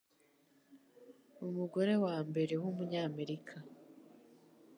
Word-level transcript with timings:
umugore 1.47 1.93
wa 2.03 2.15
mbere 2.27 2.53
w'Umunyamerika 2.61 3.55